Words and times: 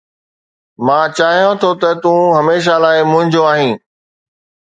مان 0.85 1.05
چاهيان 1.17 1.53
ٿو 1.61 1.69
ته 1.81 1.89
تون 2.01 2.21
هميشه 2.37 2.75
لاءِ 2.83 2.97
منهنجو 3.11 3.41
آهين. 3.51 3.75